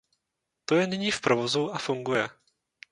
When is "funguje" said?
1.77-2.29